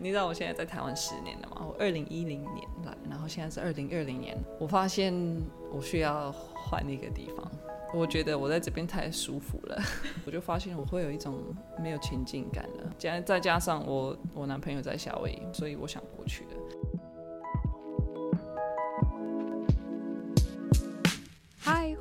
[0.00, 1.66] 你知道我现在在台湾十年了吗？
[1.66, 4.36] 我二零一零年来，然后现在是二零二零年。
[4.60, 5.12] 我发现
[5.72, 7.50] 我需要换一个地方。
[7.92, 9.82] 我觉得我在这边太舒服了，
[10.24, 11.42] 我就发现我会有一种
[11.82, 12.92] 没有亲近感了。
[12.98, 16.50] 加再加上我我男朋友在夏威夷，所以我想过去了。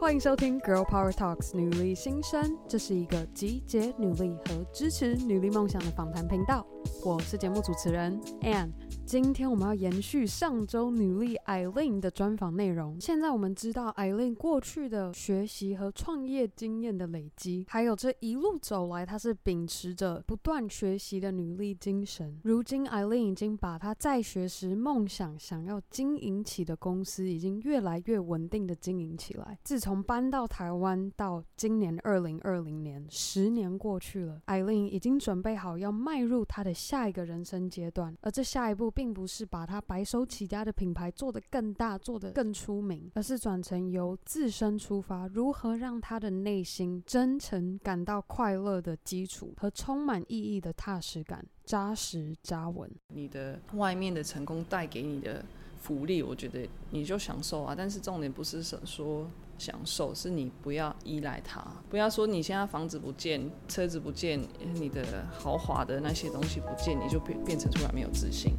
[0.07, 6.65] 欢迎收听《Girl Power Talks》女力新生，这是一个集结女力和支持女力梦想的访谈频道。
[7.03, 8.71] 我是节目主持人 Anne，
[9.05, 12.97] 今天我们要延续上周女力 Eileen 的专访内容。
[13.01, 22.39] 现在我们知道 Eileen 过去的学习和创业经验的累积，还有这一路走来，她是秉持着不断学习的女力精神。
[22.43, 29.59] 如今 Eileen 已经把她在学时梦想想要经营起的公司，已经越来越稳定的经营起来。
[29.65, 37.07] 自从搬到台湾到今年二零二零年，十年过去了艾琳已经准备好要迈入她的下。
[37.07, 52.91] 一个人生阶段，而这下一步并不是把他白手起家的品牌做得更大、做得更出名，而是转成由自身出发，如何让他的内心真诚感到快乐的基础和充满意义的踏实感，扎实扎稳。
[53.07, 55.45] 你的外面的成功带给你的
[55.79, 59.25] 福利，我觉得你就享受啊，但是重点不是说。
[59.57, 64.41] 享受是你不要依赖它，不要说你现在房子不见、车子不见、
[64.75, 68.53] 你的豪华的那些东西不见，你就变变成突然没有自信。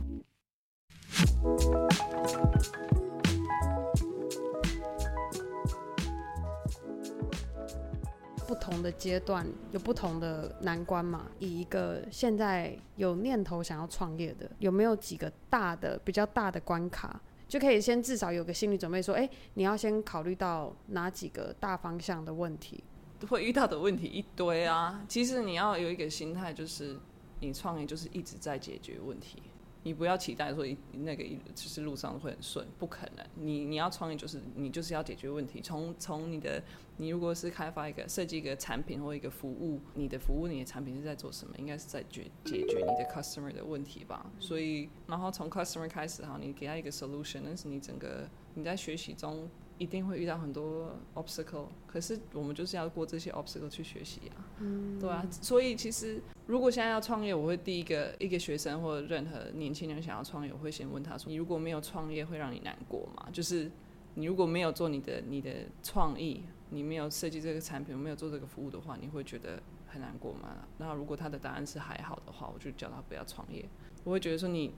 [8.47, 11.27] 不同的阶段有不同的难关嘛？
[11.39, 17.21] 以一个现在有念头想要创业的，有没有几个大的、比较大的关卡？
[17.49, 22.85] 就可以先至少有个心理准备，说，哎，你要先考虑到哪几个大方向的问题，
[23.27, 25.03] 会遇到的问题一堆啊。
[25.09, 26.99] 其实你要有一个心态，就是
[27.41, 29.43] 你创业就是一直在解决问题。
[29.83, 33.25] 你不要期待说那个一就是路上会很顺，不可能。
[33.35, 35.61] 你你要创业就是你就是要解决问题。
[35.61, 36.63] 从从你的
[36.97, 41.55] 你如果是开发一个设计一个产品或一个服务，你的服务你的产品是在做什么？
[41.59, 44.31] 应该是在解解决你的 customer 的问题吧。
[44.39, 49.49] 所以然后从 customer 开始哈，你给他一个 solution，但是你整个你在学习中。
[49.79, 63.29] 一定会遇到很多 obstacle，可是我们就是要过这些 obstacle 去学习啊，嗯，对啊，所以其实如果现在要创业，我会第一个一个学生或者任何年轻人想要创业，我会先问他说：你如果没有创业，会让你难过吗？
[63.33, 63.71] 就是
[64.15, 65.51] 你如果没有做你的你的
[65.83, 70.57] 创意，你没有设计这个产品，没有做这个服务的话，你会觉得很难过吗？
[70.79, 73.65] 那如果他的答案是还好的话，我就叫他不要创业。
[74.05, 74.73] 我会觉得说你。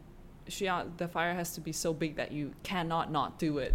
[0.50, 3.72] 需要 the fire has to be so big that you cannot not do it，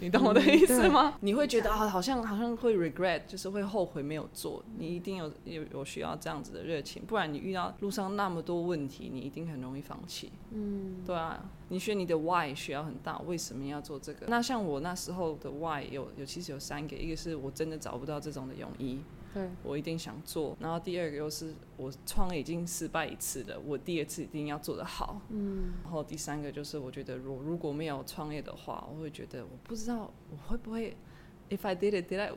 [0.00, 1.14] 你懂我的意思吗？
[1.20, 4.62] 你会觉得啊，好像好像会 regret，就是会后悔没有做。
[4.78, 10.30] 你一定有有有需要这样子的热情，不然你遇到路上那么多问题，你一定很容易放弃。
[10.52, 14.26] 嗯，对啊，你学你的 why 需要很大，为什么要做这个？
[14.28, 19.00] 那像我那时候的 why 有有其实有三个，一个是我真的找不到这种的泳衣。
[19.32, 20.56] 对，我一定想做。
[20.60, 25.20] 然后第二个又是我创业已经失败一次了，我第二次一定要做得好。
[25.30, 25.72] 嗯。
[25.84, 30.96] 然后第三个就是我觉得，如如果没有创业的话，我会觉得我不知道我会不会。
[31.50, 32.30] If I did it, did I,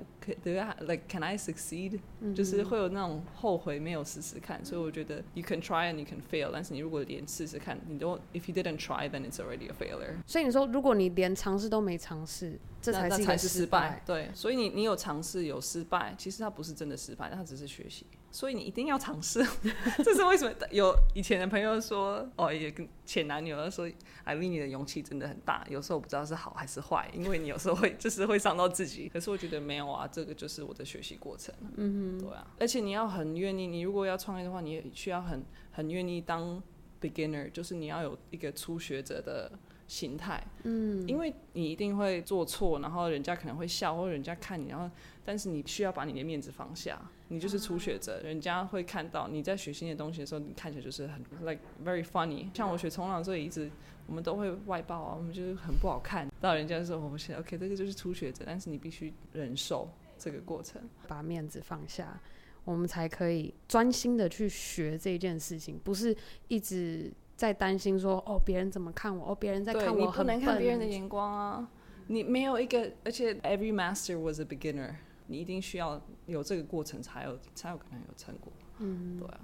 [0.44, 1.08] did I like?
[1.08, 2.00] Can I succeed?
[2.34, 6.50] 就是会有那种后悔没有试试看，所以我觉得 you can try and you can fail。
[6.52, 10.16] 但是你如果连试试看，你都 if you didn't try, then it's already a failure。
[10.26, 14.02] 所以你说，如果你连尝试都没尝试，这才是一个失败。
[14.04, 18.08] 对，所以你你有尝试有失败，其实它不是真的失败，它只是学习。
[18.34, 19.46] 所以你一定要尝试，
[20.04, 20.52] 这是为什么？
[20.72, 23.88] 有以前的朋友说，哦，也跟前男友说
[24.26, 25.64] ，Eileen 你的勇气真的很大。
[25.70, 29.08] 有时候我不知道是好还是坏，因为你有时候会就是会伤到自己。
[29.08, 31.54] 可是我觉得没有啊，这个就是我的学习过程。
[31.76, 32.48] 嗯哼，对啊。
[32.60, 36.60] 而且你要很愿意，你如果要创业的话，你也需要很很愿意当
[37.00, 39.52] beginner，就是你要有一个初学者的
[39.88, 40.44] 心态。
[40.64, 44.90] 嗯，因为你一定会做错，然后人家可能会笑，或者人家看你，然后
[45.26, 47.00] 但是你需要把你的面子放下。
[47.30, 52.48] 你就是初学者，人家会看到你在学新的东西的时候，你看起来就是很 like very funny。
[52.56, 53.72] 像我学冲浪的时候，一直
[54.06, 56.30] 我们都会外爆啊，我们就是很不好看。
[56.40, 59.90] 到人家说我们现在 OK，这个就是初学者，但是你必须忍受
[60.20, 62.20] 这个过程，把面子放下，
[62.66, 66.16] 我们才可以专心的去学这件事情，不是
[66.50, 71.68] 一直在担心说哦别人怎么看我，哦别人在看我，你不能看别人的眼光啊，
[72.08, 74.94] 你没有一个，而且 every master was a beginner。
[75.28, 78.52] 你一定需要有这个过程，才有才有可能有成果。
[78.80, 79.40] 嗯，对啊，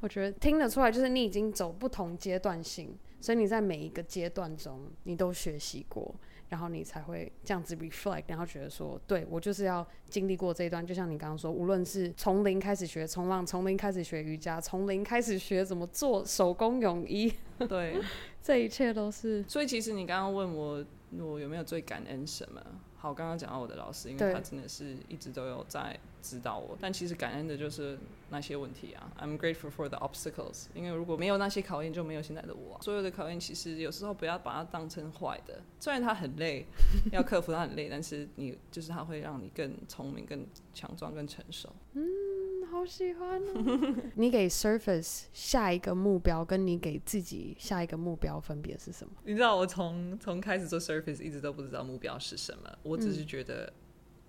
[0.00, 6.14] 我觉得听得出来，就是你已经走不同阶段性，所以你在每一个阶段中，你都学习过，
[6.48, 10.86] 然后你才会这样子 reflect，然后觉得说，对，我就是要经历过这一段。
[10.86, 17.32] 就像你刚刚说，无论是从零开始学冲浪，从零开始学瑜伽，从零开始学怎么做手工泳衣，
[17.68, 17.98] 对，
[18.42, 19.42] 这一切都是。
[19.48, 20.84] 所以其实你刚刚问我，
[21.18, 22.60] 我有没有最感恩什么？
[23.02, 26.78] 好，刚刚讲到我的老师，因为他真的是一直都有在指导我。
[26.80, 27.98] 但其实感恩的就是
[28.30, 30.66] 那些问题啊，I'm grateful for the obstacles。
[30.72, 32.80] 因为如果没有那些考验，就没有现在的我。
[32.80, 36.64] 所有的考验其实有时候不要把它当成坏的，虽然它很累，
[37.10, 41.68] 要克服它很累， 但是你就是它会让你更聪明、更强壮、更成熟。
[41.94, 42.06] 嗯。
[42.72, 43.94] 好喜欢哦！
[44.16, 49.12] 你给 Surface 下一个目标，跟你给自己下一个目标分别是什么？
[49.24, 53.72] 你知道我从从开始做 Surface 一直都不知道目标是什么，我只是觉得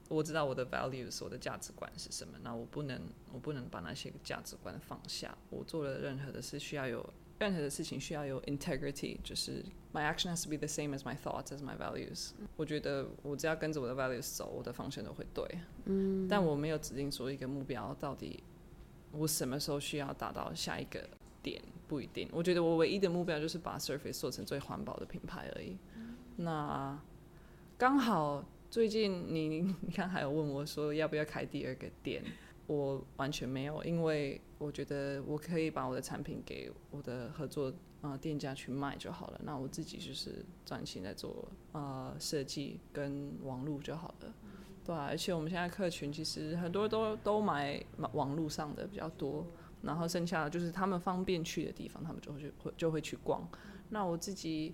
[0.07, 2.33] 我知道我的 values，我的价值观是什么。
[2.41, 3.01] 那我不能，
[3.33, 5.37] 我不能把那些价值观放下。
[5.49, 12.31] 我做了任何的事，需要有任何的事情需要有 integrity，就是 my action has to be the same as my thoughts as my values。
[12.55, 15.45] 我觉得我只要跟着我的 values 走，我的方向都会对。
[15.85, 18.41] 嗯，但我没有指定说一个目标，到底
[19.11, 21.09] 我什么时候需要达到下一个
[21.41, 22.29] 点，不一定。
[22.31, 25.77] 我觉得我唯一的目标就是把 Surface 做成最环保的品牌而已。
[25.95, 26.99] 嗯、那
[27.77, 32.23] 刚好最近你 你看还有问我说要不要开第二个店，
[32.65, 37.71] 我完全没有，因为我觉得我可以把我的产品给我的合作
[38.01, 39.39] 呃店家去卖就好了。
[39.43, 44.33] 那我自己就是专心在做呃设计跟网络就好了。
[44.83, 47.79] 对啊，而且我们现在客群其实很多都都买
[48.13, 49.45] 网络上的比较多，
[49.83, 53.47] 然后剩下的就是他们方便去的地方，他们就会去会就会去逛。
[53.89, 54.73] 那我自己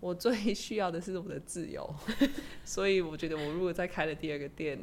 [0.00, 1.88] 我最需要的是我的自由，
[2.64, 4.78] 所以我觉得我如果再开了第二个店，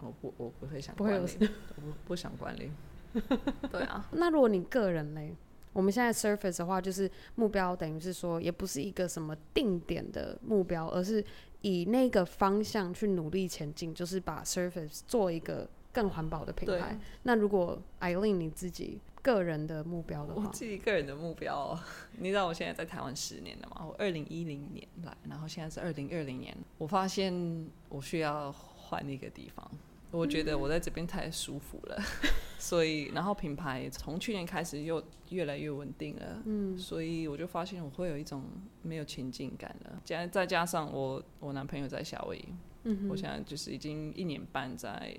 [0.00, 1.44] 我不我不会想管理，不
[1.76, 2.70] 我不不想管理。
[3.70, 5.34] 对啊，那如果你个人嘞，
[5.72, 11.24] 我们现在 Surface 的话，就是目标等于是说，也不是一个什么定点的目标，而是。
[11.62, 16.96] 以那个方向去努力前进，就是把 Surface 做一个更环保的品牌。
[17.24, 21.78] 那如果 Eileen 你自己个人的目标的话，我自己个人的目标，
[22.18, 23.84] 你知道我现在在台湾十年了嘛？
[23.86, 29.70] 我二零一零年来，然后现在是二零二零年，我发现我需要换一个地方。
[30.10, 32.02] 我觉得我在这边太舒服了，
[32.58, 38.42] 所以然后品牌从去年开始又越来越稳定了，嗯，所以我就发现我会有一种
[38.80, 40.00] 没有前进感了。
[40.06, 42.44] 加再加上我我男朋友在夏威夷，
[42.84, 45.14] 嗯，我现在就是已经一年半在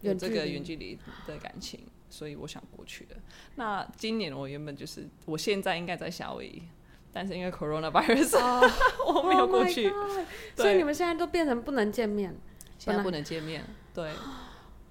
[0.00, 1.80] 有这个远距离的感情，
[2.12, 3.16] 所以我想过去的。
[3.54, 6.62] 那今年我原本就是我现在应该在夏威夷，
[7.10, 8.60] 但是因为 coronavirus，哦，
[9.08, 12.36] 我没有过去，oh、所以你们现在都变成不能见面，
[12.78, 13.64] 现在不能见面。
[13.94, 14.12] 对，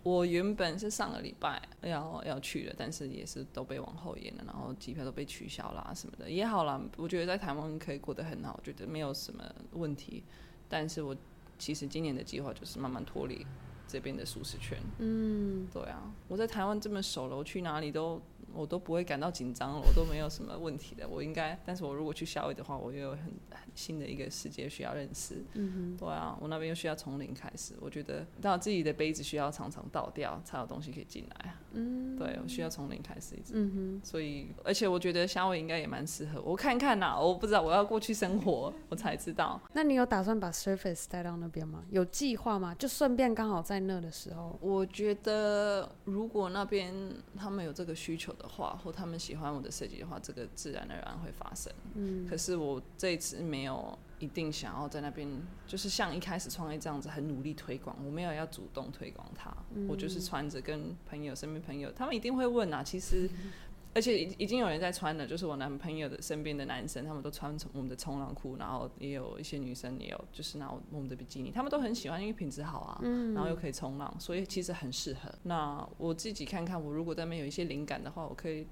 [0.01, 9.43] 我原本是上个礼拜要要去的，但是也是都被往后延了，然后机票都被取消啦什么的，也好啦，我觉得在台湾可以过得很好，我觉得没有什么
[9.73, 10.23] 问题。
[10.67, 11.15] 但是我
[11.59, 13.45] 其实今年的计划就是慢慢脱离
[13.91, 14.77] 这边的舒适圈。
[14.99, 18.21] 嗯，对啊，我在台湾这么熟了，我去哪里都。
[18.53, 21.07] 我都不会感到紧张了，我都没有什么问题的。
[21.07, 23.19] 我应该，但是我如果去夏威夷的话，我又有很
[23.51, 25.43] 很新的一个世界需要认识。
[25.53, 27.73] 嗯哼，对啊，我那边又需要从零开始。
[27.79, 31.53] 我觉得，那自己的杯子需要常常倒掉，才有东西可以进来。
[31.73, 33.53] 嗯，对，我需要从零开始一直。
[33.55, 37.17] 嗯哼，所以，而且我觉得夏威夷应该也蛮适合我看看呐。
[37.19, 39.59] 我不知道我要过去生活，我才知道。
[39.73, 41.83] 那你有打算把 Surface 带到那边吗？
[41.89, 42.75] 有计划吗？
[42.75, 44.57] 就顺便刚好在那的时候。
[44.61, 46.93] 我觉得，如果那边
[47.37, 51.71] 他们有这个需求的话，或他们喜欢我的设计的话，这个自然而然会发生。
[51.95, 55.27] 嗯，可是我这一次没有一定想要在那边，
[55.67, 63.29] 就是像一开始创业这样子很努力推广，我没有要主动推广它，嗯，我就是穿着跟朋友、身边朋友，他们一定会问啊，其实。
[63.93, 75.29] 嗯而且已已经有人在穿了，就是我男朋友的身边的男生，他们都穿我们的冲浪裤，然后也有一些女生也有，就是拿我们的比基尼，他们都很喜欢，因为品质好啊，嗯，然后又可以冲浪，所以其实很适合。
[75.43, 78.65] 那我自己看看，我如果在那边有一些灵感的话，我可以。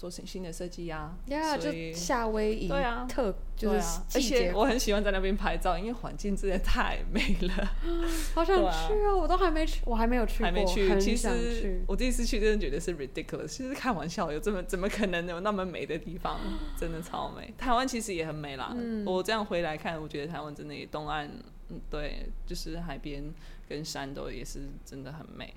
[0.00, 7.70] 做新新的设计呀，呀，就夏威夷对啊，特就是啊，而且我很喜欢在那边拍照，因为环境真的太美了，
[8.32, 9.18] 好想去哦！
[9.20, 10.98] 我都还没去，我还没有去过，还没去。
[10.98, 16.40] 其实我第一次去，真的觉得是 ridiculous，其实开玩笑，有这么怎么可能有那么美的地方？
[16.80, 17.52] 真的超美。
[17.58, 21.28] 台湾其实也很美啦，我这样回来看，我觉得台湾真的也东岸，
[21.68, 23.22] 嗯，对，就是海边
[23.68, 25.52] 跟山都也是真的很美，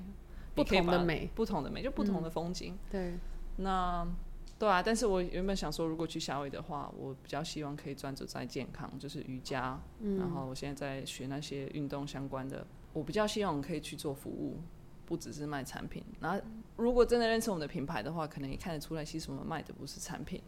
[0.54, 2.78] 不同的美，不同的美，就不同的风景。
[2.92, 3.14] 对，
[3.56, 4.06] 那。
[4.64, 9.78] 对啊，但是我原本想说，如果去夏威夷的话，我比较希望可以专注在健康，就是瑜伽。
[10.00, 14.62] 嗯，然后我现在在学那些运动相关的，我比较希望可以去做服务，
[15.06, 16.02] 不只是卖产品。
[16.22, 16.42] 然后
[16.78, 20.42] 如果真的认识我们的品牌的话，可能也看得出来，其实我们卖的不是产品，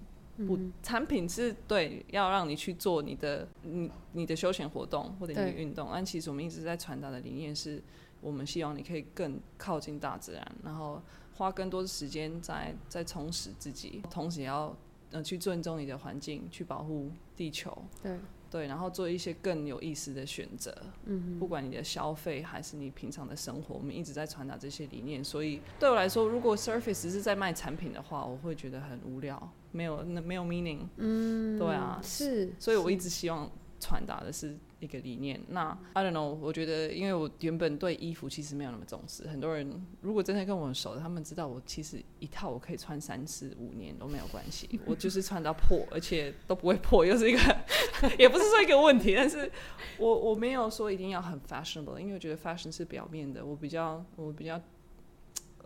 [0.48, 7.84] 不，产品是对，要让你去做你的你你的休闲活动或者你的运动，但其实我们一直在传达的理念是，
[8.22, 11.02] 我们希望你可以更靠近大自然，然后
[11.36, 14.76] 花更多的时间在在充实自己，同时也要
[15.12, 17.78] 呃去尊重你的环境，去保护地球。
[18.02, 18.18] 对。
[18.48, 20.74] 对，然后做一些更有意思的选择。
[21.04, 25.22] 嗯，不管你的消费还是你平常的生活，我们一直在传达这些理念。
[25.22, 30.88] 所以对我来说，如果 Surface 是在卖产品的话，我会觉得很无聊，没有那没有 meaning。
[30.96, 32.54] 嗯，对啊，是。
[32.58, 34.56] 所以我一直希望传达的是。
[34.86, 39.28] 一个理念，那 I don't know，我觉得，因为我原本对衣服其实没有那么重视。
[39.28, 44.80] 很多人如果真的跟我熟，他们知道我其实一套我可以穿三四五年都没有关系。
[44.86, 47.40] 我就是穿到破，而且都不会破，又是一个，
[48.18, 49.16] 也不是说一个问题。
[49.16, 49.52] 但是
[49.98, 53.46] 我我没有说一定要很 fashionable，因为我觉得 fashion 是表面的。
[53.46, 54.62] 我比较我比较，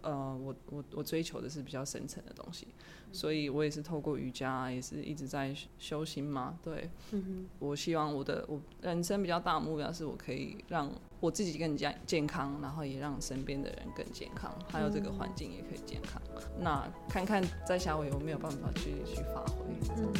[0.03, 2.67] 呃，我我我追求的是比较深层的东西。
[3.11, 6.59] 所以我也是透过瑜伽，也是一直在修心嘛。
[6.61, 10.87] 对，嗯、我希望我的我人生比较大的目标是我可以让
[11.19, 16.21] 我自己更加健康，然后也让身边的人更健康，还有这个环境也可以健康。
[16.35, 19.65] 嗯、那看看在夏威夷有没有办法去去发挥。
[19.97, 20.13] 嗯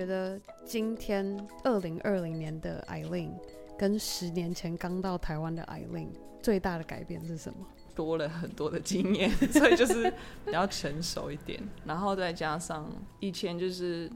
[0.00, 3.32] 觉得今天二零二零年的 Aileen
[3.78, 6.08] 跟十年前刚到台湾的 Aileen
[6.40, 7.66] 最大的改变是什么？
[7.94, 10.10] 多了很多的经验，所以就是
[10.46, 14.10] 比较成熟一点，然后再加上以前就是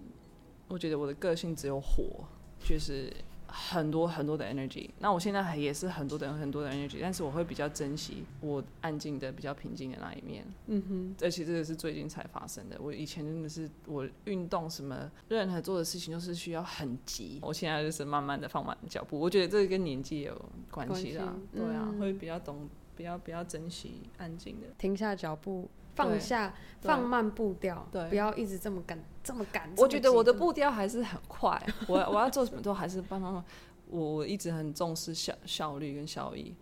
[0.69, 2.25] 我觉得我的个性只有火，
[2.67, 3.13] 就是。
[3.57, 10.45] 很多很多的 energy，那我现在还也是很多的很多的 energy，但是我会比较珍惜我安静的、比较平静的那一面。
[10.67, 12.77] 嗯哼，而且这个是最近才发生的。
[12.81, 17.39] 我以前真的是我运动什么，任何做的事情都是需要很急。
[17.43, 19.21] 我现在就是慢慢的放慢脚步。
[19.21, 21.37] 我觉得这个跟年纪有关系啦。
[21.55, 25.71] 对啊，嗯、会比较懂，比较比较珍惜安静的，停下脚步。
[25.97, 29.69] 放下，放慢步调，对，不要一直这么赶，这么赶。
[29.79, 33.43] 我觉得我的步调还是很快， 我我要做什么都还是慢慢慢。
[33.89, 36.55] 我一直很重视效效率跟效益，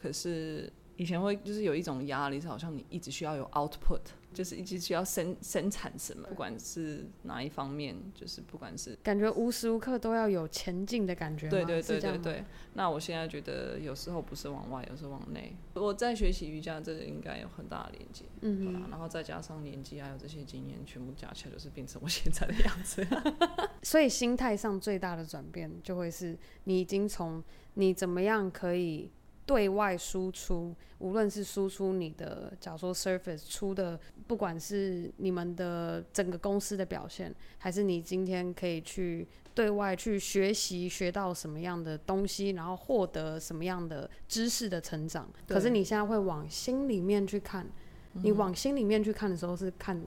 [0.00, 4.00] 可是以前会就是有一种压力，是好像你一直需要有 output。
[4.32, 11.48] 就是一直需要生生产什么，不管是哪一方面，就是不管是感觉无时无刻都要有前进的感觉。
[11.48, 12.44] 对对对对对。
[12.74, 15.56] 那我现在觉得有时候不是往外，有时候往内。
[15.74, 18.24] 我在学习瑜伽，这个应该有很大的连接。
[18.42, 18.86] 嗯嗯。
[18.90, 23.06] 然后再加上年纪还有这些经验，全部加起来就是变成我现在的样子。
[23.82, 27.42] 所以心态上最大的转变，就会是你已经从
[27.74, 29.10] 你怎么样可以。
[29.50, 45.28] 对外输出，无论是输出你的，假如说 Surface 出的，不管是你们的整个公司的表现，还是你今天可以去对外去学习，学到什么样的东西，然后获得什么样的知识的成长。
[45.48, 47.66] 可是你现在会往心里面去看，
[48.12, 50.00] 你往心里面去看的时候是看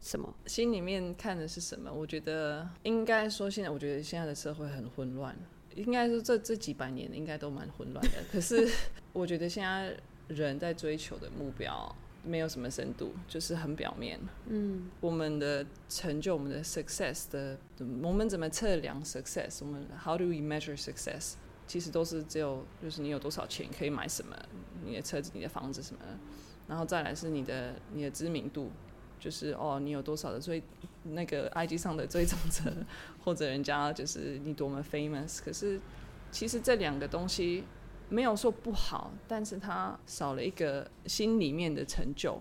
[0.00, 0.32] 什么？
[0.46, 1.92] 心里面看的是什么？
[1.92, 5.36] 我觉得应该说，现在我觉得现在的社会很混乱。
[5.74, 8.68] 应该说这这几百年应该都蛮混乱的，可是
[9.12, 9.96] 我觉得现在
[10.28, 14.18] 人在追求的目标没有什么深度，就是很表面。
[14.46, 17.58] 嗯，我们的成就，我们的 success 的，
[18.02, 19.58] 我们怎么测量 success？
[19.60, 21.34] 我们 how do we measure success？
[21.66, 24.36] 其实都是只有就是你有多少钱可以买什么，
[24.84, 26.18] 你的车子、你的房子什么的，
[26.68, 28.70] 然后再来是你的你的知名度。
[29.24, 30.62] 就是哦，你有多少的追
[31.04, 32.70] 那个 IG 上的追踪者，
[33.24, 35.38] 或者人家就是你多么 famous。
[35.42, 35.80] 可是
[36.30, 37.64] 其实这两个东西
[38.10, 42.38] 没有说不好，但是它少了一个心里面的成就，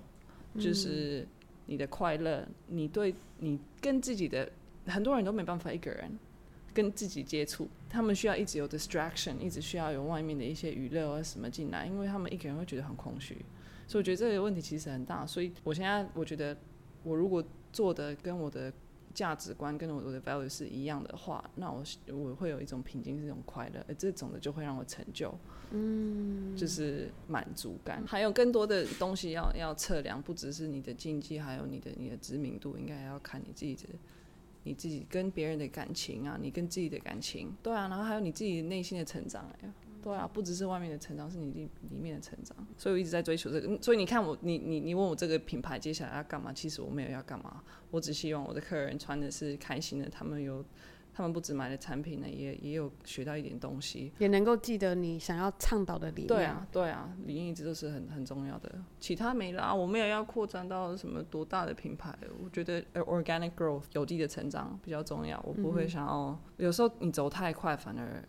[0.59, 1.25] 就是
[1.67, 2.45] 你的快乐。
[2.67, 4.51] 你对你跟自己的
[4.87, 6.19] 很多人都没办法一个人
[6.73, 13.37] 跟自己接触，他们需要一直有 distraction，一直需要有外面的一些娱乐或什么进来，因为他们一个人会觉得很空虚。
[13.87, 15.25] 所以我觉得这个问题其实很大。
[15.25, 16.53] 所以我现在我觉得。
[17.03, 18.71] 我如果做的跟我的
[19.13, 25.33] 价值观跟我的 value 是一样的话，那我我会有一种平静，是一种快乐，而这种的就会让我成就，
[25.69, 28.03] 嗯，就是满足感。
[28.07, 33.89] 还有更多的东西要要测量，不只是你的经济，还有你的你的知名度，应该还要看你自己的，
[34.63, 39.73] 你自己跟别人的感情啊，你跟自己的感情，对啊，然后还有你自己内心的成长呀。
[40.03, 42.55] 对啊，不只是外面的成长，是你里里面的成长。
[42.77, 43.81] 所以我一直在追求这个。
[43.81, 46.51] 所以你看我，你你你问我这个品牌接下来要干嘛？
[46.51, 50.63] 其实我没有要干嘛，我只希望我的客人穿的是开心的，他们有，
[51.13, 56.27] 他们不止买了产品呢，也也有学到一点东西，也能够记得你想要倡导的理念。
[56.27, 58.83] 对啊，对啊，理念一直都是很很重要的。
[58.99, 62.13] 其他没了啊，我没有要扩张到什么多大的品牌。
[62.43, 65.41] 我觉得 organic growth 有机的成长比较重要。
[65.45, 68.23] 我不会想要，嗯、有时候你走太快反而。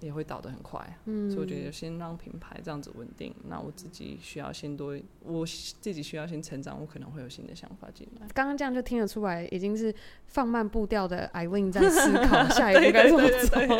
[0.00, 8.26] 也会倒得很快，嗯，所以我觉得先让品牌这样子稳定，那我自己需要先多，我自己需要先成长，我可能会有新的想法进来。
[8.34, 9.94] 刚刚这样就听得出来，已经是
[10.26, 13.28] 放慢步调的 Aileen 在思考下一步该怎么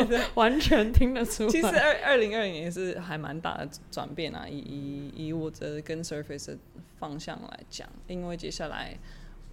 [0.07, 1.49] 走，完全听得出来。
[1.51, 6.59] 其实二二零二零年是还蛮大的转变啊，以以以我的跟 Surface 的
[6.99, 8.99] 方向来讲，因为接下来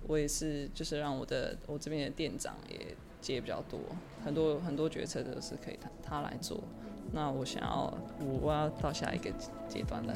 [0.07, 2.95] 我也是就是让我的我这边的店长也。
[3.23, 3.79] 接比较多，
[4.23, 6.61] 很多很多决策都是可以他他来做。
[7.11, 9.31] 那我想要我要到下一个
[9.69, 10.13] 阶段了，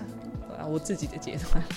[0.49, 1.63] 我要我自己的阶段。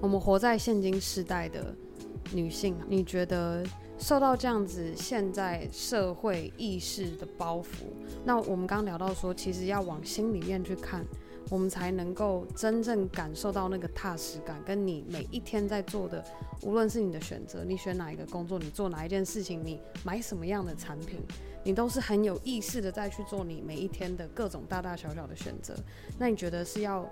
[0.00, 1.74] 我们活在现今时代的
[2.32, 3.66] 女性，你觉得
[3.98, 7.64] 受到这样子现在社会意识的包袱，
[8.24, 11.04] 那我们刚刚聊到说，其实要往心里面去看。
[11.50, 16.24] 我们才能够真正感受到那个踏实感，跟你每一天在做的，
[16.62, 21.20] 无论是你的选择，你选哪一个工作，你做哪一件事情，你买什么样的产品，
[21.62, 25.74] 你都是很有意识的在去做你每一天的各种大大小小的选择。
[26.18, 27.08] 那你觉得是要？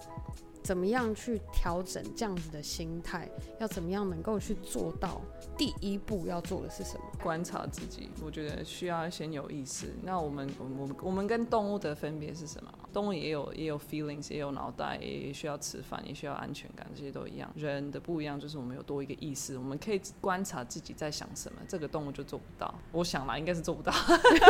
[0.62, 3.29] 怎么样去调整这样子的心态？
[3.59, 5.21] 要怎么样能够去做到？
[5.59, 7.05] 第一步要做的是什么？
[7.21, 9.93] 观察自己，我觉得需要先有意识。
[10.05, 12.73] 那我们，我们，我们跟动物的分别是什么？
[12.92, 17.50] 动物也有也有 feelings，也有脑袋，也需要吃饭，也需要安全感，这些都一样。
[17.56, 21.61] 人的不一样就是我们有多一个意识，我们可以观察自己在想什么。
[21.66, 23.92] 这个动物就做不到，我想啦，应该是做不到。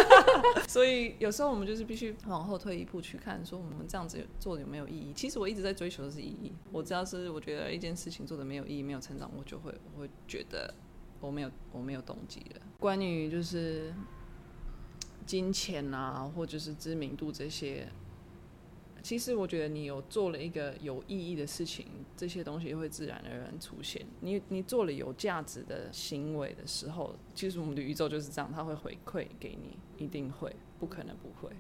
[0.69, 5.15] 所以有时候我们就是必须往后退一步去看，说我们这样子做的有没有意义？
[5.15, 6.03] 其实我一直在追求。
[6.03, 6.53] 的是意义。
[6.73, 10.75] 我只要是我觉得一件事情做的没有意义、没有成长，我就会我会觉得
[11.21, 12.61] 我没有我没有动机了。
[12.81, 13.95] 关于就是
[15.25, 17.87] 金钱啊，或者是知名度这些，
[19.03, 24.07] 其实我觉得你有做了一个有意义的事情，这些东西会自然而然出现。
[24.21, 31.53] 你你做了有价值的行为的时候，其实我们的宇宙就是这样，它会回馈给你，一定会，不可能不会。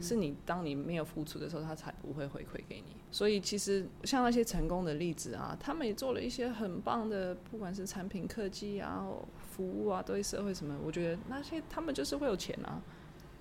[0.00, 2.96] 是你当你没有付出的时候，他才不会回馈给你。
[3.12, 12.82] 所以其实像那些成功的例子啊，他们也做了一些很棒的，不管是产品科技啊、服务啊，对社会什么，我觉得那些他们就是会有钱啊。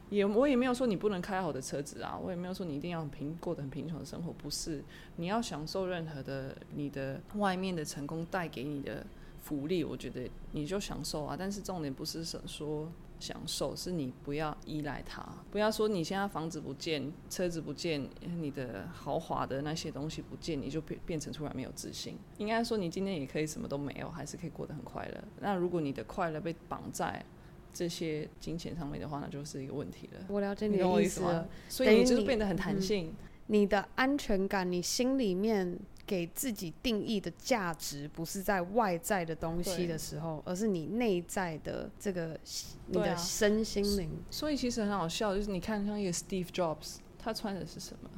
[0.10, 4.84] 也我也没有说你不能开好的车子啊，我也没有说你一定要很贫过得很贫穷的生活，不是。
[5.18, 9.06] 你要享受任何的你的外面的成功带给你的
[9.42, 11.36] 福利，我觉得你就享受啊。
[11.38, 12.92] 但是重点不是说。
[13.20, 22.16] 享受是你不要依赖它，不要说你现在房子不见、车子不见、你的豪华的那些东西不见，你就变变成突然没有自信。
[22.38, 25.24] 应该说你今天也可以什么都没有，还是可以过得很快乐。
[25.40, 27.26] 那如果你的快乐被绑在
[27.74, 30.26] 这些金钱上面的话，那就是一个问题了。
[30.30, 33.08] 我了解你的意思了，所以你就是变得很弹性。
[33.08, 33.16] 嗯，
[33.48, 35.78] 你的安全感，你心里面。
[36.08, 42.40] 给自己定义的价值，不是在外在的东西的时候，而是你内在的这个
[42.86, 44.12] 你的身心灵。
[44.12, 44.32] 啊。
[44.32, 48.10] 所以其实很好笑，就是你看像一个 Steve Jobs，他穿的是什么？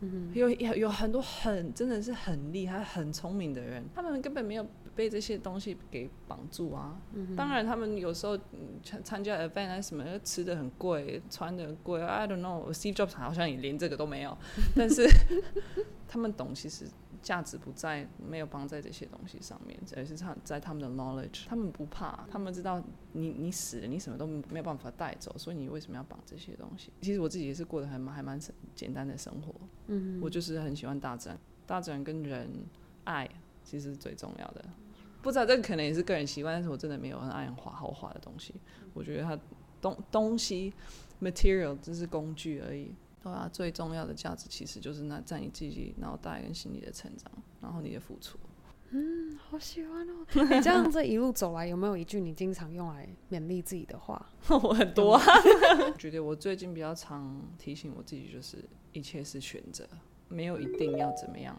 [0.00, 4.66] 嗯，有有有很多很真的是很厉害、很聪明的人，他们根本没有
[4.96, 7.00] 被这些东西给绑住啊。
[7.12, 8.36] 嗯、当然，他们有时候
[8.82, 12.02] 参参加 event 啊什么，吃的很贵，穿的很贵。
[12.02, 14.36] I don't know，Steve Jobs 好像也连这个都没有，
[14.74, 15.06] 但是
[16.08, 16.86] 他们懂其实。
[17.22, 21.44] 价值不在没有绑在这些东西上面，而是他在他们的 knowledge。
[21.48, 22.80] 他们不怕，他们知道
[23.14, 26.92] 你你死了，你什么都没有办法带走，所以你为什么要绑这些东西？
[27.00, 28.38] 其实我自己也是过得还蛮还蛮
[28.76, 29.52] 简单的生活。
[29.88, 32.48] 嗯，我就是很喜欢大自然，大自然跟人
[33.02, 33.28] 爱
[33.64, 34.64] 其实是最重要的。
[35.26, 38.54] 不知道这个可能也是个人习惯，但是我真的没有很爱花豪华的东西。
[38.94, 39.36] 我觉得它
[39.80, 40.72] 东东西
[41.20, 42.94] material 只是工具而已。
[43.20, 47.28] 对啊，最重要的价值其实就是那在你自己脑袋跟心理的成长，
[47.60, 48.38] 然后你的付出。
[48.90, 50.24] 嗯，好喜欢哦！
[50.48, 54.30] 你这样这一路走来，有没有一句你经常用来勉励自己的话？
[54.48, 55.24] 我很多啊。
[55.90, 59.84] 我觉得我最近比较常提醒我自己，就是一切是选择，
[60.28, 61.58] 没有一定要怎么样。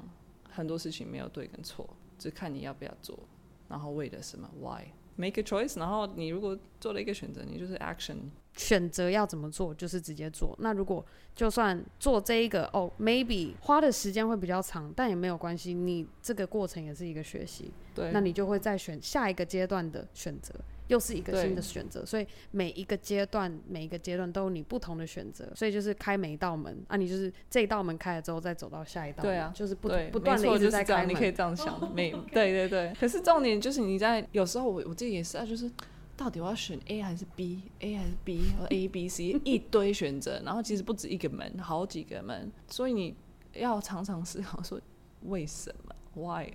[0.49, 3.19] 很多事情没有对跟错，只看你要不要做，
[3.67, 5.79] 然后为了什么？Why？Make a choice。
[5.79, 8.17] 然后你如果做了一个选择，你就是 action。
[8.55, 10.55] 选择要怎么做，就是直接做。
[10.59, 15.75] 那如果就算做这一个哦，maybe 花的时间会比较长，但也没有关系。
[15.75, 20.55] 你这个过程也是一个学习，对，那你就会再选下一个阶段的选择，
[20.87, 22.05] 又是一个新的选择。
[22.05, 25.51] 所以每一个阶段，每一个阶段都有你不同的选择。
[25.55, 29.31] 所以就是开每一道门啊，你就是这一道门开了之后，再走到下一道门。
[29.31, 31.09] 对啊，就是不不断的一直在开门。
[31.09, 32.93] 你可以这样想， 每对对对。
[32.99, 35.69] 可是重点就是你在有时候我我自己也是啊，就是。
[36.17, 38.41] 到底我要选 A 还是 B？A 还是 B？
[38.59, 43.15] 或 A、B、C 一堆选择，然后其实不止一个门，好几个门，所以你
[43.53, 44.81] 要常常思考说
[45.25, 46.53] 为什么？Why？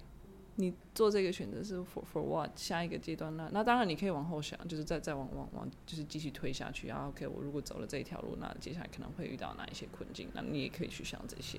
[0.56, 3.34] 你做这个选择是 for for what 下一个阶段？
[3.36, 6.88] 那那当然你可以往后想，就是再再往往往就是继续推下去。
[6.88, 10.28] 然后 OK，我如果走了这一条路，那接下来可能会遇到哪一些困境？
[10.34, 11.58] 那你也可以去想这些。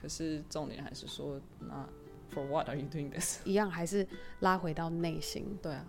[0.00, 1.88] 可是重点还是说，那
[2.32, 3.40] for what are you doing this？
[3.44, 4.06] 一样还是
[4.40, 5.58] 拉回到内心。
[5.60, 5.84] 对啊，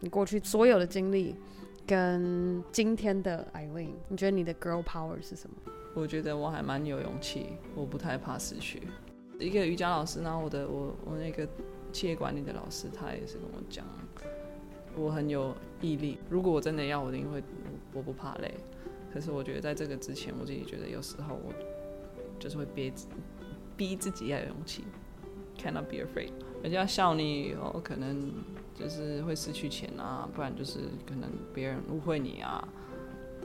[0.00, 1.36] 你过去所有的经历
[1.86, 5.56] 跟今天的 Aileen，你觉得你的 girl power 是什么？
[5.94, 8.82] 我觉得我还蛮有勇气，我不太怕失去。
[9.38, 11.48] 一个瑜伽老师，然后我的我我那个
[11.92, 13.84] 企业管理的老师，他也是跟我讲，
[14.96, 16.18] 我很有毅力。
[16.28, 17.42] 如果我真的要，我一定会，
[17.92, 18.52] 我不怕累。
[19.12, 21.52] 可是我觉得在这个之前，我自己觉得有时候我
[22.38, 22.92] 就是会憋，
[23.76, 24.84] 逼自己要有勇气
[25.56, 26.32] ，cannot be afraid。
[26.62, 28.32] 人家笑你哦，可能
[28.74, 32.66] 就是会失去钱啊，不然就是可能别人误会你啊，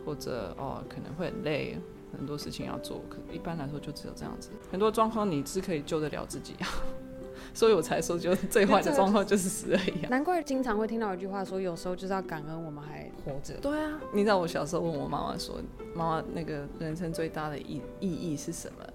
[0.04, 1.78] 或者哦可能会很累。
[2.17, 4.49] 很多事情要做，可一般来说就只有这样子。
[4.71, 6.67] 很多状况你是可以救得了自己啊，
[7.54, 10.10] 所以我才说，就最坏的状况就是死而已啊。
[10.10, 13.56] 难怪经常会听到一句话说，有时候就是要感恩我们还活着。
[13.62, 15.60] 对啊，你知道我小时候问我妈妈说，
[15.95, 18.86] 妈妈那个人生最大的意意义是什么？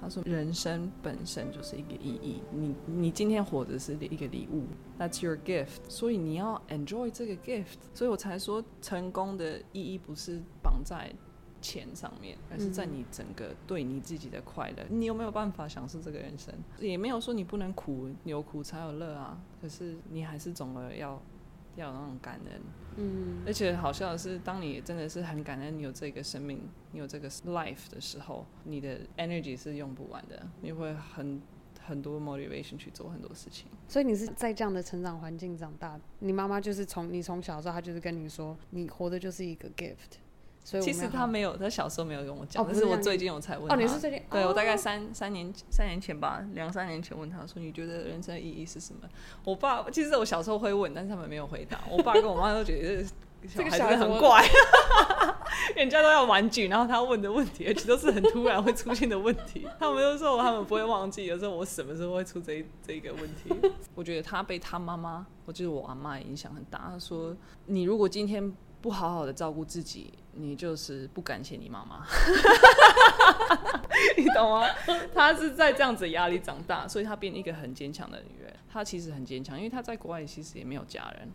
[0.00, 2.42] 她说，人生本身就是一个意义。
[2.52, 4.64] 你你今天活着是一个礼物
[4.98, 5.88] ，That's your gift。
[5.88, 7.78] 所以你要 enjoy 这个 gift。
[7.94, 11.10] 所以我才说，成功的意义不是绑在。
[11.64, 14.82] 钱上面，而是在你整个对你自己的快乐。
[14.90, 16.52] 嗯、你有没有办法享受这个人生？
[16.78, 19.42] 也没有说你不能苦，有苦才有乐啊。
[19.62, 21.20] 可是你还是总而要
[21.76, 22.60] 要有那种感恩。
[22.96, 23.42] 嗯。
[23.46, 26.60] 而且好笑的是，当你真的是很感恩你有这个生命，
[26.92, 31.40] 你有这个 life 的时候，你的 energy 是用不完的，你会很
[31.80, 33.68] 很多 motivation 去做很多事情。
[33.88, 40.18] 所以你是在这样的成长环境长大，你妈妈就是从你从小时候，她就是跟你说，你活的就是一个 gift。
[40.66, 43.74] 所以其实他没有，他小时候没有跟我讲，哦、但是我最近我才问他。
[43.74, 44.22] 哦，你是最近？
[44.30, 49.00] 对，哦、我大概三三年三年前吧，两三年前问他说：“你觉得人生的意义是什么？”
[49.44, 51.78] 我爸其实我小时候会问，但是他们没有回答。
[51.90, 53.04] 我爸跟我妈都觉得
[53.54, 54.42] 这个小孩子很怪，
[55.76, 59.68] 人家都要玩具，然后他问的问题，而且都是很突然会出现的问题。
[59.78, 63.54] 他们都说他们不会忘记，有时候我什么时候会出这这个问题。
[63.94, 66.88] 我觉得他被他妈妈，我就是我阿妈影响很大。
[66.90, 68.50] 他说：“你如果今天。”
[68.84, 72.04] 不好好的照顾自己，你就是不感谢你妈妈，
[74.18, 74.66] 你懂吗？
[75.14, 78.52] 她是在这样子压力长大，所以她变一个很坚强的女人。
[78.68, 81.28] 她其实很坚强，因为她在国外其实也没有家人。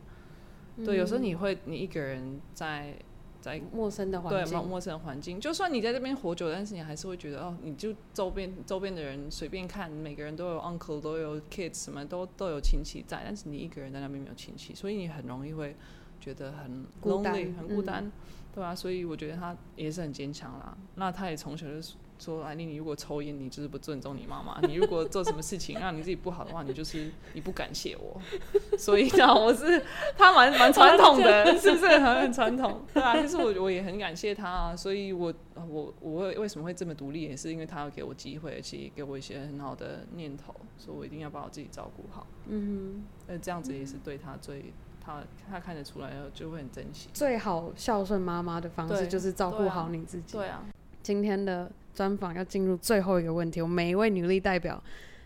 [0.77, 2.93] 嗯、对，有时候你会你一个人在
[3.39, 5.39] 在陌生的环境，对，陌生的环境。
[5.39, 15.75] 就算你在这边活久，但是你还是会觉得哦，你就周边周边的人随便看，每个人都有 uncle，都有 kids，什么都都有亲戚在，但是你一个人在那边没有亲戚，所以你很容易会。
[16.21, 18.11] 觉得很 lonely，很孤单，嗯、
[18.53, 18.73] 对、啊？
[18.75, 20.77] 所以我觉得他也是很坚强啦。
[20.95, 21.73] 那他也从小就
[22.17, 28.19] 说：“安妮，你如果抽烟，你就是不尊重你妈妈； 你如果做什么事情让你自己不好的话，你就是你不感谢我。
[28.77, 29.81] ”所以呢，我是
[30.17, 32.81] 他蛮蛮传统的， 是不是很很传统？
[32.93, 34.75] 对啊，其实我我也很感谢他啊。
[34.75, 42.27] 所以我我我为为什么会这么独立，也是因为他要给我机会，而且给我一些很好的念头，所以我一定要把我自己照顾好。
[42.47, 44.73] 嗯哼，那这样子也是对他最。
[44.99, 47.09] 他他看得出来，就会很珍惜。
[47.13, 50.37] 最好孝顺妈妈的方式就是照顾好你自己。
[50.37, 50.63] 对啊。
[51.01, 54.83] 今天的专访要进入最后一个问题，我们每一位女力代表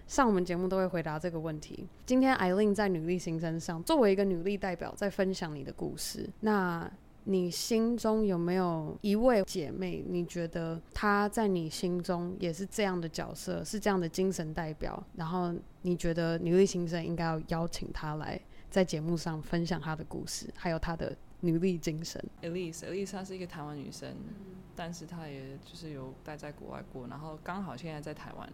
[0.08, 1.88] 上我们节目都会回答这个问题。
[2.06, 6.30] 今天 Aileen 在女力新生上，作为一个女力代表，在分享你的故事。
[6.42, 6.90] 那
[7.26, 10.04] 你心中有没有一位姐妹？
[10.08, 15.04] 你觉得她在你心中也是这样的角色，是这样的精神代表？
[15.16, 18.40] 然后你觉得女力新生应该要邀请她来？
[18.74, 22.20] 在节目上分享她的故事，还有她的努力精神。
[22.42, 28.52] Elise，Elise 她是一个台湾女生，嗯、但是她也就是有待在国外过，然后刚好现在在台湾，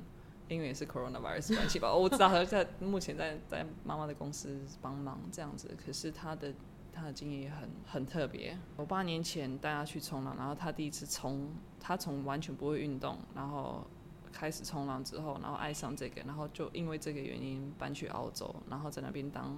[0.50, 5.74] 因为也是 coronavirus 关系吧， 我知道她在目前在在妈妈的公司帮忙这样子。
[5.82, 6.54] 可是她的
[6.92, 8.58] 她的经验也很很特别。
[8.76, 13.88] 我八年前带她去冲浪，然后她第一次冲，她从完全不会运动，然后
[14.34, 19.56] 开始冲浪之后，然后爱上这个，然后就因为这个原因搬去澳洲，然后在那边当。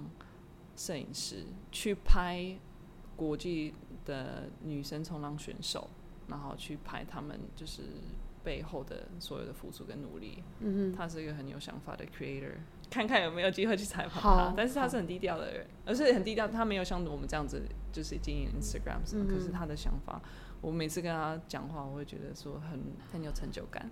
[0.76, 2.56] 摄影师去拍
[3.16, 5.88] 国际的女生冲浪选手，
[6.28, 7.82] 然后去拍他们就是
[8.42, 10.42] 背后的所有的付出跟努力。
[10.60, 12.54] 嗯哼，他是一个很有想法的 creator，
[12.90, 14.54] 看看有没有机会去采访他。
[14.56, 19.24] 但是他是很低调的人，而是很低调，他没有像我们这样子就是经营 Instagram 什么。
[19.24, 20.20] 嗯、可是他的想法，
[20.60, 22.80] 我每次跟他讲话，我会觉得说很
[23.12, 23.88] 很有成就感。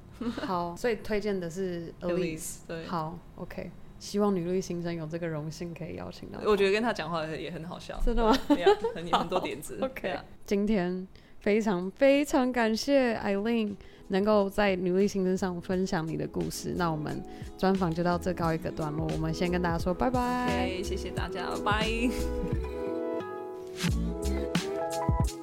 [0.46, 2.66] 好， 所以推荐的是 Elise。
[2.66, 3.70] 对，好，OK。
[4.00, 6.40] 希望女力新生有这个荣幸可以邀请到。
[6.44, 8.00] 我觉得跟他讲话也很好笑。
[8.04, 8.36] 真的吗？
[8.48, 9.78] 对啊，很很多点子。
[9.84, 11.06] OK，今天
[11.38, 13.76] 非常非常感谢 Aileen
[14.08, 16.74] 能够在女力新生上分享你的故事。
[16.76, 17.22] 那我们
[17.56, 21.86] 专访就到这高一个段落，我们先跟大家说拜拜谢谢大家，拜
[25.30, 25.39] 拜。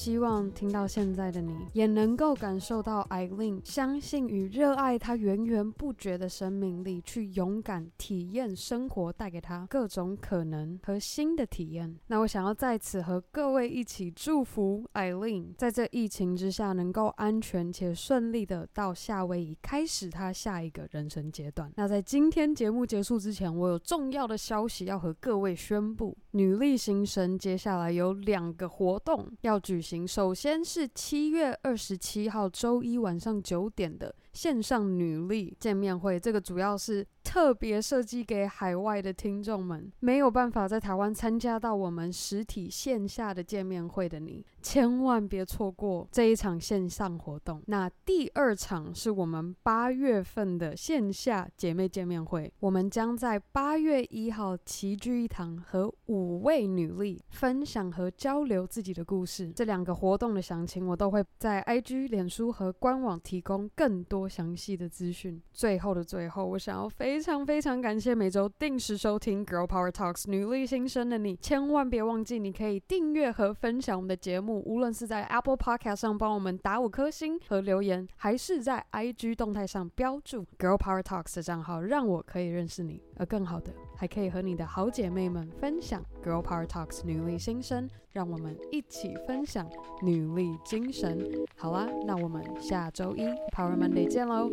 [0.00, 11.94] 希望听到现在的你，也能够感受到 Aileen 相信与热爱她源源不绝的生命力，去勇敢体验生活带给她各种可能和新的体验。
[12.06, 21.70] 那我想要在此和各位一起祝福 Aileen，在这疫情之下能够安全且顺利的到夏威夷开始她下一个人生阶段。
[21.76, 29.89] 那在今天节目结束之前，我有重要的消息要和各位宣布：女力新生接下来有两个活动要举行。
[30.06, 37.06] 首先是七月二十七号周一晚上九点的线上女力见面会，这个主要是。
[37.30, 47.62] 特别设计给海外的听众们，没有办法在台湾参加到我们实体线下的见面会的你，千万别错过这一场线上活动。
[47.66, 59.52] 那第二场是我们八月份的线下姐妹见面会，我们将在八月一号齐聚一堂，和五位女力分享和交流自己的故事。
[59.52, 65.40] 这两个活动的详情，我都会在 IG、脸书和官网提供更多详细的资讯。
[65.52, 83.02] 最后的最后，我想要非非常非常感谢每周定时收听 Girl Power Talks 女力新生的你，千万别忘记，你可以订阅和分享我们的节目，无论是在 Apple Podcast 上帮我们打五颗星和留言，还是在 IG 动态上标注 Girl Power Talks 的账号，让我可以认识你。
[83.18, 89.68] 而更好的，还可以和你的好姐妹们分享 Girl Power Talks 女力新生，让我们一起分享
[90.00, 91.28] 女力精神。
[91.54, 94.50] 好啦，那我们下周一 Power Monday 见喽，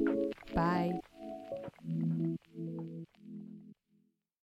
[0.53, 0.91] 拜。